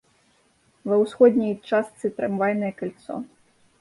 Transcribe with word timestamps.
Ва 0.91 0.95
ўсходняй 1.03 1.53
частцы 1.69 2.05
трамвайнае 2.21 2.73
кальцо. 2.81 3.13